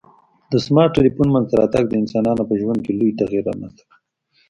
د 0.51 0.53
سمارټ 0.65 0.91
ټلیفون 0.97 1.27
منځته 1.31 1.55
راتګ 1.61 1.83
د 1.89 1.93
انسانانو 2.01 2.43
په 2.49 2.53
ژوند 2.61 2.79
کي 2.85 2.91
لوی 2.99 3.17
تغیر 3.21 3.43
رامنځته 3.49 3.83
کړ 3.89 3.97